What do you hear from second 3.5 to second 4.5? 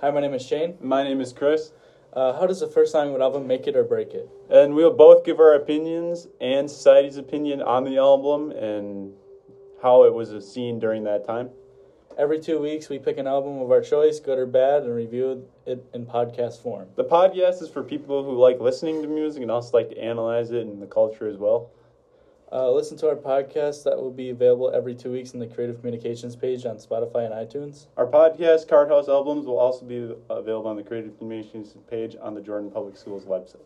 it or break it?